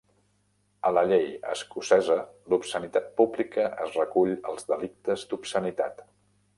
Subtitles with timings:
[0.89, 2.17] A la llei escocesa,
[2.53, 6.05] l'obscenitat pública es recull als Delictes d'obscenitat.